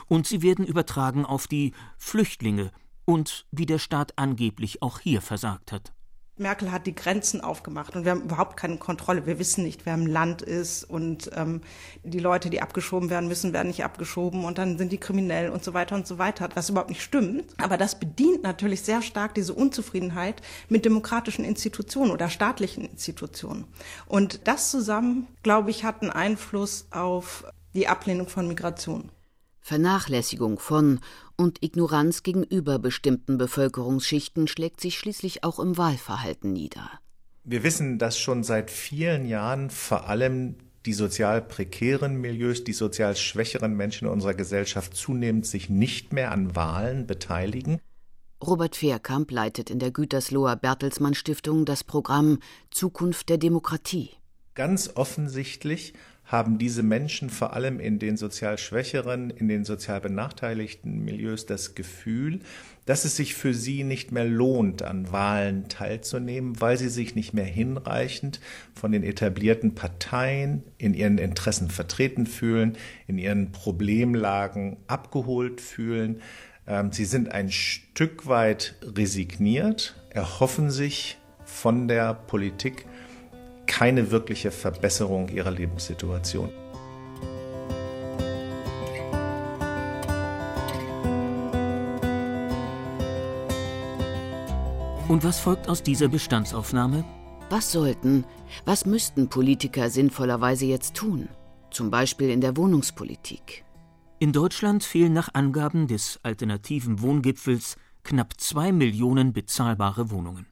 Und 0.08 0.26
sie 0.26 0.42
werden 0.42 0.66
übertragen 0.66 1.24
auf 1.24 1.46
die 1.46 1.72
Flüchtlinge 2.00 2.72
und 3.06 3.46
wie 3.52 3.68
der 3.68 3.78
Staat 3.78 4.18
angeblich 4.18 4.82
auch 4.82 5.02
hier 5.02 5.22
versagt 5.22 5.72
hat. 5.72 5.94
Merkel 6.40 6.72
hat 6.72 6.88
die 6.88 6.96
Grenzen 6.96 7.42
aufgemacht 7.42 7.96
und 7.96 8.06
wir 8.06 8.12
haben 8.12 8.24
überhaupt 8.24 8.58
keine 8.58 8.78
Kontrolle. 8.78 9.26
Wir 9.26 9.40
wissen 9.40 9.64
nicht, 9.64 9.86
wer 9.86 9.94
im 9.94 10.08
Land 10.08 10.42
ist 10.42 10.84
und 10.84 11.30
ähm, 11.36 11.62
die 12.04 12.20
Leute, 12.20 12.50
die 12.50 12.62
abgeschoben 12.62 13.10
werden 13.10 13.28
müssen, 13.28 13.54
werden 13.54 13.68
nicht 13.68 13.84
abgeschoben 13.84 14.46
und 14.46 14.58
dann 14.58 14.78
sind 14.78 14.92
die 14.92 14.98
kriminell 14.98 15.50
und 15.50 15.64
so 15.64 15.74
weiter 15.74 15.96
und 15.96 16.08
so 16.08 16.18
weiter, 16.18 16.50
was 16.56 16.70
überhaupt 16.70 16.90
nicht 16.90 17.04
stimmt. 17.04 17.54
Aber 17.58 17.78
das 17.78 18.00
bedient 18.00 18.44
natürlich 18.44 18.82
sehr 18.82 19.02
stark 19.02 19.34
diese 19.36 19.54
Unzufriedenheit 19.54 20.42
mit 20.70 20.86
demokratischen 20.86 21.46
Institutionen 21.46 22.12
oder 22.12 22.30
staatlichen 22.30 22.86
Institutionen. 22.86 23.66
Und 24.08 24.48
das 24.48 24.72
zusammen, 24.72 25.28
glaube 25.44 25.70
ich, 25.70 25.84
hat 25.84 26.02
einen 26.02 26.12
Einfluss 26.12 26.88
auf 26.92 27.46
die 27.74 27.88
Ablehnung 27.88 28.28
von 28.28 28.48
Migration. 28.48 29.12
Vernachlässigung 29.62 30.60
von 30.60 31.00
und 31.36 31.64
Ignoranz 31.64 32.24
gegenüber 32.24 32.80
bestimmten 32.80 33.38
Bevölkerungsschichten 33.38 34.48
schlägt 34.48 34.82
sich 34.82 34.98
schließlich 34.98 35.44
auch 35.44 35.60
im 35.60 35.78
Wahlverhalten 35.78 36.52
nieder. 36.54 36.90
Wir 37.44 37.64
wissen, 37.64 37.98
dass 37.98 38.20
schon 38.20 38.44
seit 38.44 38.70
vielen 38.72 39.26
Jahren 39.26 39.70
vor 39.70 40.08
allem 40.08 40.56
die 40.86 40.94
sozial 40.94 41.42
prekären 41.42 42.20
Milieus, 42.20 42.64
die 42.64 42.74
sozial 42.74 43.16
schwächeren 43.16 43.76
Menschen 43.76 44.08
in 44.08 44.14
unserer 44.14 44.34
Gesellschaft 44.34 44.96
zunehmend 44.96 45.46
sich 45.46 45.70
nicht 45.70 46.14
mehr 46.14 46.32
an 46.32 46.56
Wahlen 46.56 47.06
beteiligen. 47.06 47.80
Robert 48.42 48.78
Fehrkamp 48.78 49.32
leitet 49.32 49.70
in 49.70 49.80
der 49.80 49.92
Gütersloher 49.92 50.56
Bertelsmann 50.56 51.14
Stiftung 51.14 51.66
das 51.66 51.84
Programm 51.84 52.40
Zukunft 52.72 53.30
der 53.30 53.38
Demokratie. 53.38 54.12
Ganz 54.56 54.92
offensichtlich 54.96 55.94
haben 56.30 56.60
diese 56.60 56.84
Menschen 56.84 57.32
vor 57.32 57.54
allem 57.54 57.80
in 57.80 57.98
den 57.98 58.16
sozial 58.16 58.60
schwächeren, 58.60 59.32
in 59.32 59.48
den 59.48 59.66
sozial 59.66 60.00
benachteiligten 60.00 61.04
Milieus 61.04 61.48
das 61.48 61.74
Gefühl, 61.74 62.42
dass 62.86 63.04
es 63.04 63.16
sich 63.16 63.34
für 63.34 63.56
sie 63.56 63.84
nicht 63.84 64.12
mehr 64.12 64.26
lohnt, 64.26 64.84
an 64.84 65.12
Wahlen 65.12 65.70
teilzunehmen, 65.70 66.62
weil 66.62 66.78
sie 66.78 66.90
sich 66.90 67.16
nicht 67.16 67.34
mehr 67.34 67.46
hinreichend 67.46 68.40
von 68.76 68.92
den 68.92 69.02
etablierten 69.02 69.74
Parteien 69.74 70.64
in 70.78 70.94
ihren 70.94 71.18
Interessen 71.18 71.72
vertreten 71.72 72.28
fühlen, 72.28 72.78
in 73.08 73.18
ihren 73.18 73.52
Problemlagen 73.52 74.78
abgeholt 74.86 75.62
fühlen. 75.62 76.22
Ähm, 76.68 76.92
sie 76.92 77.06
sind 77.06 77.32
ein 77.32 77.52
Stück 77.52 78.28
weit 78.28 78.76
resigniert, 78.84 79.96
erhoffen 80.12 80.70
sich 80.70 81.18
von 81.44 81.88
der 81.88 82.14
Politik 82.14 82.86
keine 83.80 84.12
wirkliche 84.12 84.52
Verbesserung 84.52 85.30
ihrer 85.30 85.52
Lebenssituation. 85.52 86.50
Und 95.08 95.24
was 95.24 95.40
folgt 95.40 95.70
aus 95.70 95.82
dieser 95.82 96.10
Bestandsaufnahme? 96.10 97.06
Was 97.50 97.72
sollten, 97.72 98.26
was 98.66 98.86
müssten 98.86 99.30
Politiker 99.30 99.90
sinnvollerweise 99.90 100.66
jetzt 100.66 100.96
tun? 100.96 101.30
Zum 101.72 101.90
Beispiel 101.90 102.32
in 102.32 102.42
der 102.42 102.58
Wohnungspolitik. 102.58 103.64
In 104.20 104.34
Deutschland 104.34 104.84
fehlen 104.84 105.14
nach 105.14 105.30
Angaben 105.34 105.88
des 105.88 106.20
alternativen 106.22 107.02
Wohngipfels 107.02 107.78
knapp 108.04 108.34
zwei 108.42 108.74
Millionen 108.74 109.32
bezahlbare 109.32 110.12
Wohnungen. 110.12 110.48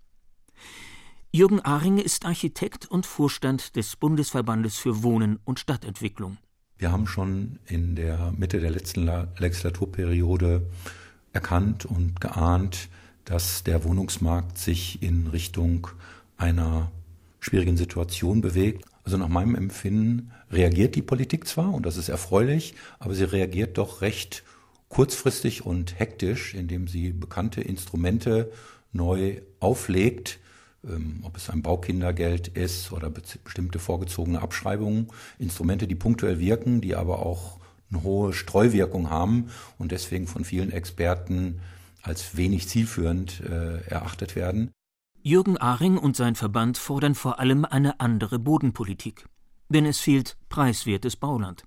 Jürgen 1.31 1.59
Ahring 1.59 1.97
ist 1.97 2.25
Architekt 2.25 2.89
und 2.89 3.05
Vorstand 3.05 3.75
des 3.75 3.97
Bundesverbandes 3.97 4.77
für 4.77 5.03
Wohnen 5.03 5.39
und 5.43 5.59
Stadtentwicklung. 5.59 6.37
Wir 6.77 6.91
haben 6.91 7.05
schon 7.05 7.59
in 7.65 7.95
der 7.95 8.33
Mitte 8.37 8.59
der 8.61 8.71
letzten 8.71 9.09
Legislaturperiode 9.37 10.67
erkannt 11.33 11.85
und 11.85 12.21
geahnt, 12.21 12.87
dass 13.25 13.63
der 13.63 13.83
Wohnungsmarkt 13.83 14.57
sich 14.57 15.03
in 15.03 15.27
Richtung 15.27 15.87
einer 16.37 16.91
schwierigen 17.39 17.75
Situation 17.75 18.39
bewegt. 18.39 18.85
Also 19.03 19.17
nach 19.17 19.27
meinem 19.27 19.55
Empfinden 19.55 20.31
reagiert 20.49 20.95
die 20.95 21.01
Politik 21.01 21.45
zwar, 21.45 21.73
und 21.73 21.85
das 21.85 21.97
ist 21.97 22.07
erfreulich, 22.09 22.73
aber 22.99 23.13
sie 23.13 23.25
reagiert 23.25 23.77
doch 23.77 24.01
recht 24.01 24.43
kurzfristig 24.87 25.65
und 25.65 25.99
hektisch, 25.99 26.53
indem 26.53 26.87
sie 26.87 27.11
bekannte 27.11 27.59
Instrumente 27.61 28.49
neu 28.93 29.41
auflegt, 29.59 30.39
ob 31.23 31.35
es 31.35 31.49
ein 31.49 31.61
Baukindergeld 31.61 32.47
ist 32.49 32.91
oder 32.91 33.09
bestimmte 33.09 33.79
vorgezogene 33.79 34.41
Abschreibungen, 34.41 35.07
Instrumente, 35.39 35.87
die 35.87 35.95
punktuell 35.95 36.39
wirken, 36.39 36.81
die 36.81 36.95
aber 36.95 37.25
auch 37.25 37.59
eine 37.89 38.03
hohe 38.03 38.33
Streuwirkung 38.33 39.09
haben 39.09 39.49
und 39.77 39.91
deswegen 39.91 40.27
von 40.27 40.43
vielen 40.43 40.71
Experten 40.71 41.61
als 42.01 42.37
wenig 42.37 42.67
zielführend 42.67 43.41
äh, 43.41 43.81
erachtet 43.87 44.35
werden. 44.35 44.71
Jürgen 45.21 45.57
Ahring 45.57 45.97
und 45.97 46.15
sein 46.15 46.35
Verband 46.35 46.77
fordern 46.77 47.15
vor 47.15 47.39
allem 47.39 47.65
eine 47.65 47.99
andere 47.99 48.39
Bodenpolitik. 48.39 49.27
Denn 49.69 49.85
es 49.85 49.99
fehlt 49.99 50.37
preiswertes 50.47 51.17
Bauland. 51.17 51.63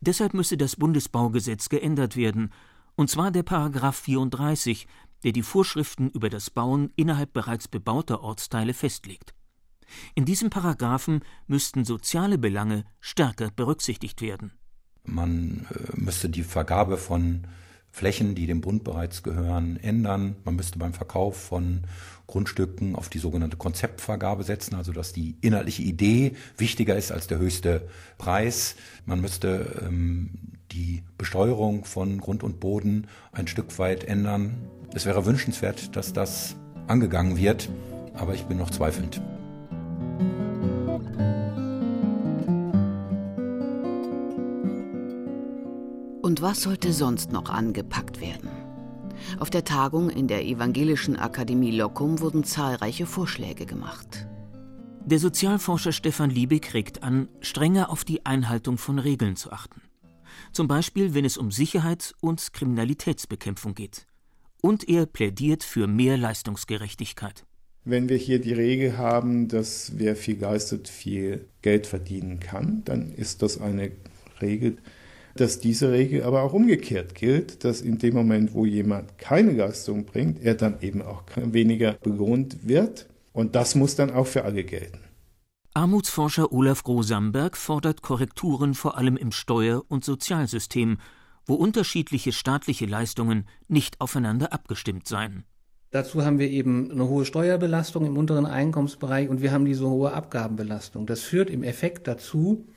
Deshalb 0.00 0.34
müsse 0.34 0.56
das 0.56 0.76
Bundesbaugesetz 0.76 1.68
geändert 1.68 2.16
werden, 2.16 2.50
und 2.96 3.08
zwar 3.08 3.30
der 3.30 3.44
Paragraph 3.44 3.96
34, 3.96 4.88
der 5.24 5.32
die 5.32 5.42
Vorschriften 5.42 6.10
über 6.10 6.30
das 6.30 6.50
Bauen 6.50 6.92
innerhalb 6.96 7.32
bereits 7.32 7.68
bebauter 7.68 8.22
Ortsteile 8.22 8.74
festlegt. 8.74 9.34
In 10.14 10.24
diesem 10.24 10.50
Paragraphen 10.50 11.20
müssten 11.46 11.84
soziale 11.84 12.38
Belange 12.38 12.84
stärker 13.00 13.50
berücksichtigt 13.50 14.22
werden. 14.22 14.52
Man 15.04 15.66
äh, 15.70 16.00
müsste 16.00 16.28
die 16.28 16.42
Vergabe 16.44 16.96
von 16.96 17.46
Flächen, 17.92 18.34
die 18.36 18.46
dem 18.46 18.60
Bund 18.60 18.84
bereits 18.84 19.22
gehören, 19.22 19.76
ändern. 19.76 20.36
Man 20.44 20.54
müsste 20.54 20.78
beim 20.78 20.94
Verkauf 20.94 21.36
von 21.36 21.82
Grundstücken 22.28 22.94
auf 22.94 23.08
die 23.08 23.18
sogenannte 23.18 23.56
Konzeptvergabe 23.56 24.44
setzen, 24.44 24.76
also 24.76 24.92
dass 24.92 25.12
die 25.12 25.36
inhaltliche 25.40 25.82
Idee 25.82 26.36
wichtiger 26.56 26.96
ist 26.96 27.10
als 27.10 27.26
der 27.26 27.38
höchste 27.38 27.88
Preis. 28.16 28.76
Man 29.06 29.20
müsste 29.20 29.82
ähm, 29.84 30.30
die 30.70 31.02
Besteuerung 31.18 31.84
von 31.84 32.18
Grund 32.18 32.44
und 32.44 32.60
Boden 32.60 33.08
ein 33.32 33.48
Stück 33.48 33.76
weit 33.80 34.04
ändern. 34.04 34.68
Es 34.92 35.06
wäre 35.06 35.24
wünschenswert, 35.24 35.94
dass 35.94 36.12
das 36.12 36.56
angegangen 36.88 37.36
wird, 37.36 37.68
aber 38.14 38.34
ich 38.34 38.44
bin 38.44 38.58
noch 38.58 38.70
zweifelnd. 38.70 39.20
Und 46.22 46.42
was 46.42 46.62
sollte 46.62 46.92
sonst 46.92 47.32
noch 47.32 47.50
angepackt 47.50 48.20
werden? 48.20 48.50
Auf 49.38 49.50
der 49.50 49.64
Tagung 49.64 50.10
in 50.10 50.26
der 50.26 50.44
Evangelischen 50.44 51.16
Akademie 51.16 51.70
Locum 51.70 52.20
wurden 52.20 52.44
zahlreiche 52.44 53.06
Vorschläge 53.06 53.66
gemacht. 53.66 54.26
Der 55.04 55.18
Sozialforscher 55.18 55.92
Stefan 55.92 56.30
Liebig 56.30 56.74
regt 56.74 57.02
an, 57.02 57.28
strenger 57.40 57.90
auf 57.90 58.04
die 58.04 58.26
Einhaltung 58.26 58.76
von 58.76 58.98
Regeln 58.98 59.36
zu 59.36 59.52
achten. 59.52 59.82
Zum 60.52 60.68
Beispiel, 60.68 61.14
wenn 61.14 61.24
es 61.24 61.36
um 61.36 61.50
Sicherheit 61.50 62.14
und 62.20 62.52
Kriminalitätsbekämpfung 62.52 63.74
geht. 63.74 64.06
Und 64.62 64.88
er 64.88 65.06
plädiert 65.06 65.64
für 65.64 65.86
mehr 65.86 66.16
Leistungsgerechtigkeit. 66.16 67.44
Wenn 67.84 68.08
wir 68.08 68.18
hier 68.18 68.40
die 68.40 68.52
Regel 68.52 68.98
haben, 68.98 69.48
dass 69.48 69.92
wer 69.96 70.14
viel 70.14 70.38
leistet, 70.38 70.88
viel 70.88 71.46
Geld 71.62 71.86
verdienen 71.86 72.38
kann, 72.38 72.82
dann 72.84 73.12
ist 73.12 73.42
das 73.42 73.58
eine 73.60 73.92
Regel, 74.42 74.76
dass 75.34 75.60
diese 75.60 75.90
Regel 75.90 76.22
aber 76.24 76.42
auch 76.42 76.52
umgekehrt 76.52 77.14
gilt, 77.14 77.64
dass 77.64 77.80
in 77.80 77.98
dem 77.98 78.14
Moment, 78.14 78.52
wo 78.52 78.66
jemand 78.66 79.16
keine 79.16 79.52
Leistung 79.52 80.04
bringt, 80.04 80.42
er 80.42 80.54
dann 80.54 80.80
eben 80.82 81.00
auch 81.00 81.22
weniger 81.36 81.92
belohnt 81.94 82.68
wird. 82.68 83.08
Und 83.32 83.54
das 83.54 83.74
muss 83.74 83.94
dann 83.94 84.10
auch 84.10 84.26
für 84.26 84.44
alle 84.44 84.64
gelten. 84.64 85.00
Armutsforscher 85.72 86.52
Olaf 86.52 86.82
Grosamberg 86.82 87.56
fordert 87.56 88.02
Korrekturen 88.02 88.74
vor 88.74 88.98
allem 88.98 89.16
im 89.16 89.30
Steuer- 89.30 89.84
und 89.88 90.04
Sozialsystem, 90.04 90.98
wo 91.46 91.54
unterschiedliche 91.54 92.32
staatliche 92.32 92.86
Leistungen 92.86 93.46
nicht 93.68 94.00
aufeinander 94.00 94.52
abgestimmt 94.52 95.08
seien. 95.08 95.44
Dazu 95.90 96.24
haben 96.24 96.38
wir 96.38 96.48
eben 96.48 96.90
eine 96.90 97.08
hohe 97.08 97.24
Steuerbelastung 97.24 98.06
im 98.06 98.16
unteren 98.16 98.46
Einkommensbereich 98.46 99.28
und 99.28 99.42
wir 99.42 99.50
haben 99.50 99.64
diese 99.64 99.88
hohe 99.88 100.12
Abgabenbelastung. 100.12 101.06
Das 101.06 101.20
führt 101.22 101.50
im 101.50 101.64
Effekt 101.64 102.06
dazu, 102.06 102.68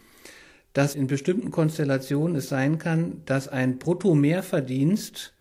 dass 0.74 0.96
in 0.96 1.06
bestimmten 1.06 1.52
Konstellationen 1.52 2.36
es 2.36 2.50
sein 2.50 2.80
kann, 2.80 3.22
dass 3.26 3.48
ein 3.48 3.78
Brutto-Mehrverdienst 3.78 5.34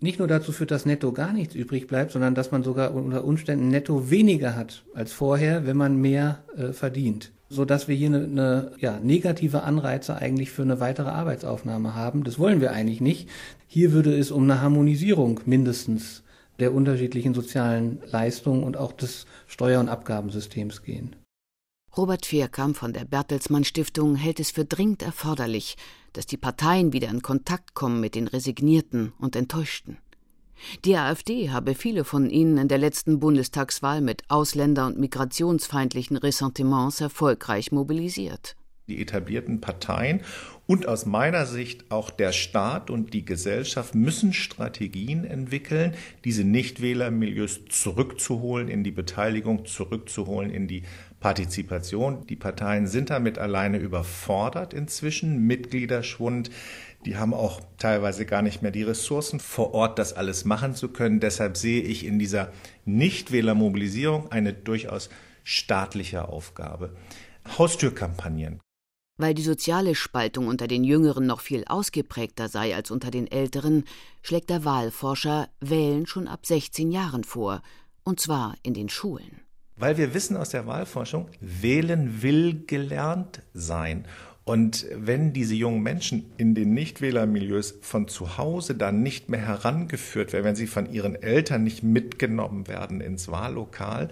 nicht 0.00 0.20
nur 0.20 0.28
dazu 0.28 0.52
führt, 0.52 0.70
dass 0.70 0.86
netto 0.86 1.12
gar 1.12 1.32
nichts 1.32 1.54
übrig 1.54 1.88
bleibt, 1.88 2.12
sondern 2.12 2.36
dass 2.36 2.52
man 2.52 2.62
sogar 2.62 2.94
unter 2.94 3.24
Umständen 3.24 3.68
netto 3.68 4.10
weniger 4.10 4.54
hat 4.54 4.84
als 4.94 5.12
vorher, 5.12 5.66
wenn 5.66 5.76
man 5.76 5.96
mehr 5.96 6.44
äh, 6.56 6.72
verdient. 6.72 7.32
Sodass 7.52 7.86
wir 7.86 7.94
hier 7.94 8.06
eine, 8.06 8.24
eine 8.24 8.72
ja, 8.78 8.98
negative 8.98 9.62
Anreize 9.62 10.16
eigentlich 10.16 10.50
für 10.50 10.62
eine 10.62 10.80
weitere 10.80 11.10
Arbeitsaufnahme 11.10 11.94
haben. 11.94 12.24
Das 12.24 12.38
wollen 12.38 12.62
wir 12.62 12.72
eigentlich 12.72 13.02
nicht. 13.02 13.28
Hier 13.66 13.92
würde 13.92 14.16
es 14.16 14.30
um 14.30 14.44
eine 14.44 14.62
Harmonisierung 14.62 15.40
mindestens 15.44 16.22
der 16.60 16.72
unterschiedlichen 16.72 17.34
sozialen 17.34 17.98
Leistungen 18.10 18.62
und 18.62 18.78
auch 18.78 18.92
des 18.92 19.26
Steuer- 19.46 19.80
und 19.80 19.90
Abgabensystems 19.90 20.82
gehen. 20.82 21.14
Robert 21.94 22.24
Vierkamp 22.24 22.74
von 22.74 22.94
der 22.94 23.04
Bertelsmann 23.04 23.64
Stiftung 23.64 24.16
hält 24.16 24.40
es 24.40 24.50
für 24.50 24.64
dringend 24.64 25.02
erforderlich, 25.02 25.76
dass 26.14 26.24
die 26.24 26.38
Parteien 26.38 26.94
wieder 26.94 27.10
in 27.10 27.20
Kontakt 27.20 27.74
kommen 27.74 28.00
mit 28.00 28.14
den 28.14 28.28
Resignierten 28.28 29.12
und 29.18 29.36
Enttäuschten. 29.36 29.98
Die 30.84 30.96
AfD 30.96 31.50
habe 31.50 31.74
viele 31.74 32.04
von 32.04 32.30
ihnen 32.30 32.58
in 32.58 32.68
der 32.68 32.78
letzten 32.78 33.18
Bundestagswahl 33.18 34.00
mit 34.00 34.22
ausländer- 34.28 34.86
und 34.86 34.98
migrationsfeindlichen 34.98 36.16
Ressentiments 36.16 37.00
erfolgreich 37.00 37.72
mobilisiert 37.72 38.56
die 38.88 39.00
etablierten 39.00 39.60
Parteien 39.60 40.20
und 40.66 40.86
aus 40.86 41.06
meiner 41.06 41.46
Sicht 41.46 41.90
auch 41.90 42.10
der 42.10 42.32
Staat 42.32 42.90
und 42.90 43.14
die 43.14 43.24
Gesellschaft 43.24 43.94
müssen 43.94 44.32
Strategien 44.32 45.24
entwickeln, 45.24 45.94
diese 46.24 46.44
Nichtwählermilieus 46.44 47.62
zurückzuholen, 47.68 48.68
in 48.68 48.84
die 48.84 48.90
Beteiligung 48.90 49.64
zurückzuholen, 49.64 50.50
in 50.50 50.68
die 50.68 50.82
Partizipation. 51.20 52.26
Die 52.26 52.36
Parteien 52.36 52.86
sind 52.86 53.10
damit 53.10 53.38
alleine 53.38 53.78
überfordert 53.78 54.74
inzwischen, 54.74 55.46
Mitgliederschwund. 55.46 56.50
Die 57.04 57.16
haben 57.16 57.34
auch 57.34 57.60
teilweise 57.78 58.26
gar 58.26 58.42
nicht 58.42 58.62
mehr 58.62 58.70
die 58.70 58.84
Ressourcen 58.84 59.40
vor 59.40 59.74
Ort, 59.74 59.98
das 59.98 60.12
alles 60.12 60.44
machen 60.44 60.74
zu 60.74 60.88
können. 60.88 61.18
Deshalb 61.20 61.56
sehe 61.56 61.82
ich 61.82 62.04
in 62.04 62.18
dieser 62.18 62.52
Nichtwählermobilisierung 62.84 64.30
eine 64.30 64.52
durchaus 64.52 65.10
staatliche 65.42 66.28
Aufgabe. 66.28 66.94
Haustürkampagnen, 67.58 68.60
weil 69.18 69.34
die 69.34 69.42
soziale 69.42 69.94
Spaltung 69.94 70.46
unter 70.46 70.66
den 70.66 70.84
Jüngeren 70.84 71.26
noch 71.26 71.40
viel 71.40 71.64
ausgeprägter 71.66 72.48
sei 72.48 72.74
als 72.74 72.90
unter 72.90 73.10
den 73.10 73.30
Älteren, 73.30 73.84
schlägt 74.22 74.50
der 74.50 74.64
Wahlforscher 74.64 75.48
Wählen 75.60 76.06
schon 76.06 76.28
ab 76.28 76.46
16 76.46 76.90
Jahren 76.90 77.24
vor, 77.24 77.62
und 78.04 78.20
zwar 78.20 78.56
in 78.62 78.74
den 78.74 78.88
Schulen. 78.88 79.40
Weil 79.76 79.96
wir 79.96 80.14
wissen 80.14 80.36
aus 80.36 80.50
der 80.50 80.66
Wahlforschung, 80.66 81.28
wählen 81.40 82.22
will 82.22 82.64
gelernt 82.66 83.42
sein. 83.52 84.06
Und 84.44 84.86
wenn 84.94 85.32
diese 85.32 85.54
jungen 85.54 85.82
Menschen 85.82 86.32
in 86.36 86.54
den 86.54 86.74
Nichtwählermilieus 86.74 87.78
von 87.80 88.08
zu 88.08 88.38
Hause 88.38 88.74
dann 88.74 89.02
nicht 89.02 89.28
mehr 89.28 89.46
herangeführt 89.46 90.32
werden, 90.32 90.44
wenn 90.44 90.56
sie 90.56 90.66
von 90.66 90.92
ihren 90.92 91.14
Eltern 91.14 91.62
nicht 91.62 91.84
mitgenommen 91.84 92.66
werden 92.66 93.00
ins 93.00 93.28
Wahllokal, 93.28 94.08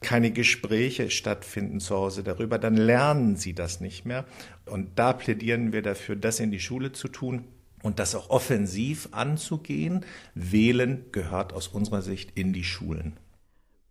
keine 0.00 0.30
Gespräche 0.30 1.10
stattfinden 1.10 1.80
zu 1.80 1.94
Hause 1.94 2.22
darüber, 2.22 2.58
dann 2.58 2.76
lernen 2.76 3.36
sie 3.36 3.54
das 3.54 3.80
nicht 3.80 4.06
mehr. 4.06 4.24
Und 4.64 4.98
da 4.98 5.12
plädieren 5.12 5.72
wir 5.72 5.82
dafür, 5.82 6.16
das 6.16 6.40
in 6.40 6.50
die 6.50 6.60
Schule 6.60 6.92
zu 6.92 7.08
tun 7.08 7.44
und 7.82 7.98
das 7.98 8.14
auch 8.14 8.30
offensiv 8.30 9.08
anzugehen. 9.12 10.04
Wählen 10.34 11.04
gehört 11.12 11.52
aus 11.52 11.68
unserer 11.68 12.02
Sicht 12.02 12.32
in 12.34 12.52
die 12.52 12.64
Schulen. 12.64 13.14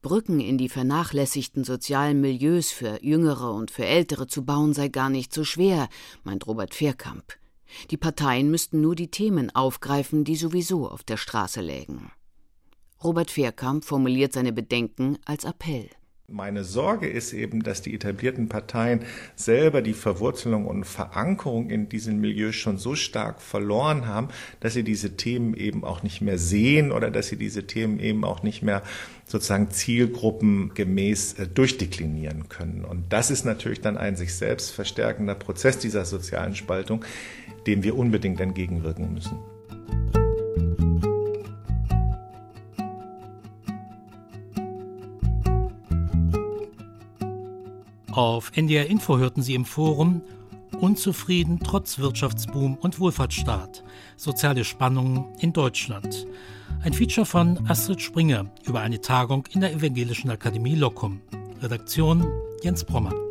Brücken 0.05 0.39
in 0.39 0.59
die 0.59 0.69
vernachlässigten 0.69 1.63
sozialen 1.63 2.21
Milieus 2.21 2.71
für 2.71 3.03
Jüngere 3.03 3.51
und 3.51 3.71
für 3.71 3.87
Ältere 3.87 4.27
zu 4.27 4.45
bauen 4.45 4.71
sei 4.71 4.87
gar 4.87 5.09
nicht 5.09 5.33
so 5.33 5.43
schwer, 5.43 5.89
meint 6.23 6.45
Robert 6.45 6.75
Fehrkamp. 6.75 7.33
Die 7.89 7.97
Parteien 7.97 8.51
müssten 8.51 8.81
nur 8.81 8.93
die 8.93 9.09
Themen 9.09 9.49
aufgreifen, 9.55 10.23
die 10.23 10.35
sowieso 10.35 10.87
auf 10.87 11.01
der 11.01 11.17
Straße 11.17 11.59
lägen. 11.59 12.11
Robert 13.03 13.31
Fehrkamp 13.31 13.83
formuliert 13.83 14.31
seine 14.31 14.53
Bedenken 14.53 15.17
als 15.25 15.43
Appell. 15.43 15.89
Meine 16.27 16.63
Sorge 16.63 17.07
ist 17.07 17.33
eben, 17.33 17.61
dass 17.61 17.83
die 17.83 17.93
etablierten 17.93 18.49
Parteien 18.49 19.01
selber 19.35 19.83
die 19.83 19.93
Verwurzelung 19.93 20.65
und 20.65 20.83
Verankerung 20.83 21.69
in 21.69 21.87
diesen 21.87 22.19
Milieus 22.19 22.55
schon 22.55 22.79
so 22.79 22.95
stark 22.95 23.39
verloren 23.39 24.07
haben, 24.07 24.29
dass 24.59 24.73
sie 24.73 24.83
diese 24.83 25.17
Themen 25.17 25.53
eben 25.53 25.83
auch 25.83 26.01
nicht 26.01 26.21
mehr 26.21 26.39
sehen 26.39 26.91
oder 26.91 27.11
dass 27.11 27.27
sie 27.27 27.37
diese 27.37 27.67
Themen 27.67 27.99
eben 27.99 28.23
auch 28.23 28.41
nicht 28.41 28.63
mehr 28.63 28.81
sozusagen 29.27 29.69
zielgruppengemäß 29.69 31.33
äh, 31.33 31.47
durchdeklinieren 31.47 32.49
können. 32.49 32.85
Und 32.85 33.13
das 33.13 33.29
ist 33.29 33.45
natürlich 33.45 33.81
dann 33.81 33.95
ein 33.95 34.15
sich 34.15 34.33
selbst 34.33 34.71
verstärkender 34.71 35.35
Prozess 35.35 35.77
dieser 35.77 36.05
sozialen 36.05 36.55
Spaltung, 36.55 37.05
dem 37.67 37.83
wir 37.83 37.95
unbedingt 37.95 38.41
entgegenwirken 38.41 39.13
müssen. 39.13 39.37
Auf 48.15 48.53
NDR 48.55 48.87
Info 48.87 49.17
hörten 49.17 49.41
Sie 49.41 49.55
im 49.55 49.65
Forum 49.65 50.21
Unzufrieden 50.79 51.59
trotz 51.59 51.99
Wirtschaftsboom 51.99 52.75
und 52.75 53.01
Wohlfahrtsstaat. 53.01 53.83
Soziale 54.15 54.63
Spannungen 54.63 55.25
in 55.39 55.51
Deutschland. 55.51 56.25
Ein 56.81 56.93
Feature 56.93 57.25
von 57.25 57.59
Astrid 57.67 58.01
Springer 58.01 58.45
über 58.63 58.79
eine 58.79 59.01
Tagung 59.01 59.45
in 59.51 59.59
der 59.59 59.73
Evangelischen 59.73 60.29
Akademie 60.29 60.75
Locum. 60.75 61.19
Redaktion 61.61 62.25
Jens 62.63 62.85
Brommer. 62.85 63.24